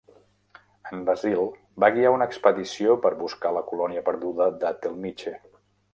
[0.91, 1.43] En Basil
[1.85, 5.37] va guiar una expedició per buscar la colònia perduda de Tellmice.